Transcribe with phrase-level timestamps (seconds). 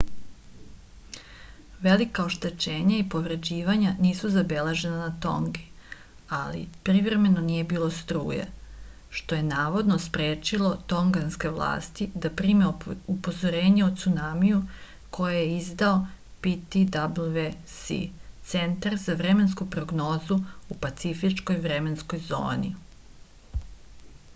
[1.87, 5.65] велика оштећења и повређивања нису забележена на тонги
[6.37, 8.47] али привремено није било струје
[9.19, 12.71] што је наводно спречило тонганске власти да приме
[13.17, 14.61] упозорење о цунамију
[15.19, 16.01] које је издао
[16.47, 17.99] ptwc
[18.55, 20.43] центар за временску прогнозу
[20.77, 22.73] у пацифичкој временској зони